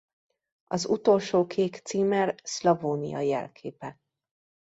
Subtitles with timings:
[0.67, 3.99] Az utolsó kék címer Szlavónia jelképe.